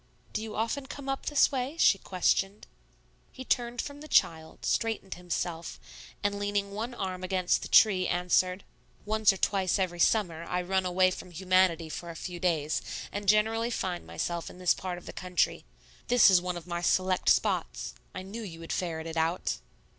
"Do 0.33 0.41
you 0.41 0.55
often 0.55 0.87
come 0.87 1.07
up 1.07 1.27
this 1.27 1.51
way?" 1.51 1.77
she 1.77 1.99
questioned. 1.99 2.65
He 3.31 3.45
turned 3.45 3.83
from 3.83 4.01
the 4.01 4.07
child, 4.07 4.65
straightened 4.65 5.13
himself, 5.13 5.79
and 6.23 6.39
leaning 6.39 6.71
one 6.71 6.95
arm 6.95 7.23
against 7.23 7.61
the 7.61 7.67
tree, 7.67 8.07
answered, 8.07 8.63
"Once 9.05 9.31
or 9.31 9.37
twice 9.37 9.77
every 9.77 9.99
summer 9.99 10.43
I 10.45 10.63
run 10.63 10.87
away 10.87 11.11
from 11.11 11.29
humanity 11.29 11.87
for 11.87 12.09
a 12.09 12.15
few 12.15 12.39
days, 12.39 12.81
and 13.11 13.29
generally 13.29 13.69
find 13.69 14.07
myself 14.07 14.49
in 14.49 14.57
this 14.57 14.73
part 14.73 14.97
of 14.97 15.05
the 15.05 15.13
country. 15.13 15.65
This 16.07 16.31
is 16.31 16.41
one 16.41 16.57
of 16.57 16.65
my 16.65 16.81
select 16.81 17.29
spots. 17.29 17.93
I 18.15 18.23
knew 18.23 18.41
you 18.41 18.59
would 18.59 18.73
ferret 18.73 19.05
it 19.05 19.17
out." 19.17 19.57